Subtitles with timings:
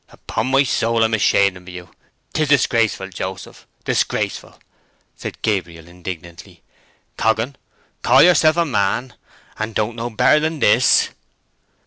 [0.09, 1.93] "Upon my soul, I'm ashamed of you;
[2.33, 4.57] 'tis disgraceful, Joseph, disgraceful!"
[5.15, 6.63] said Gabriel, indignantly.
[7.19, 7.55] "Coggan, you
[8.01, 9.13] call yourself a man,
[9.59, 11.09] and don't know better than this."